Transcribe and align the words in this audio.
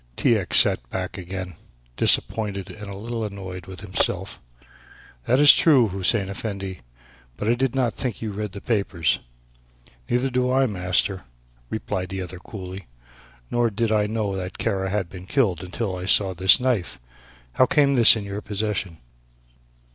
T. 0.15 0.35
X. 0.35 0.57
sat 0.57 0.89
back 0.89 1.15
again, 1.19 1.53
disappointed 1.95 2.71
and 2.71 2.89
a 2.89 2.97
little 2.97 3.23
annoyed 3.23 3.67
with 3.67 3.81
himself. 3.81 4.39
"That 5.25 5.39
is 5.39 5.53
true, 5.53 5.89
Hussein 5.89 6.27
Effendi, 6.27 6.79
but 7.37 7.47
I 7.47 7.53
did 7.53 7.75
not 7.75 7.93
think 7.93 8.19
you 8.19 8.31
read 8.31 8.53
the 8.53 8.61
papers." 8.61 9.19
"Neither 10.09 10.31
do 10.31 10.49
I, 10.51 10.65
master," 10.65 11.25
replied 11.69 12.09
the 12.09 12.23
other 12.23 12.39
coolly, 12.39 12.87
"nor 13.51 13.69
did 13.69 13.91
I 13.91 14.07
know 14.07 14.35
that 14.35 14.57
Kara 14.57 14.89
had 14.89 15.07
been 15.07 15.27
killed 15.27 15.63
until 15.63 15.95
I 15.95 16.07
saw 16.07 16.33
this 16.33 16.59
knife. 16.59 16.99
How 17.53 17.67
came 17.67 17.93
this 17.93 18.15
in 18.15 18.23
your 18.23 18.41
possession!" 18.41 18.97